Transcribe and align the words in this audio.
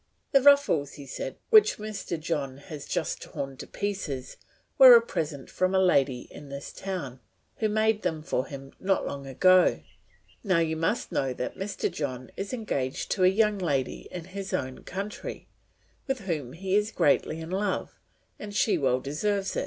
"The 0.31 0.41
ruffles," 0.41 0.97
said 1.11 1.33
he, 1.35 1.39
"which 1.51 1.77
Mr. 1.77 2.19
John 2.19 2.57
has 2.57 2.87
just 2.87 3.21
torn 3.21 3.55
to 3.57 3.67
pieces, 3.67 4.35
were 4.79 4.95
a 4.95 5.01
present 5.01 5.47
from 5.51 5.75
a 5.75 5.79
lady 5.79 6.21
in 6.31 6.49
this 6.49 6.73
town, 6.73 7.19
who 7.57 7.69
made 7.69 8.01
them 8.01 8.23
for 8.23 8.47
him 8.47 8.73
not 8.79 9.05
long 9.05 9.27
ago. 9.27 9.83
Now 10.43 10.57
you 10.57 10.75
must 10.75 11.11
know 11.11 11.33
that 11.33 11.53
Mr. 11.55 11.91
John 11.91 12.31
is 12.35 12.51
engaged 12.51 13.11
to 13.11 13.23
a 13.23 13.27
young 13.29 13.59
lady 13.59 14.07
in 14.09 14.23
his 14.23 14.53
own 14.53 14.83
country, 14.85 15.47
with 16.07 16.21
whom 16.21 16.53
he 16.53 16.75
is 16.75 16.89
greatly 16.91 17.39
in 17.39 17.51
love, 17.51 17.99
and 18.39 18.55
she 18.55 18.79
well 18.79 19.01
deserves 19.01 19.55
it. 19.55 19.59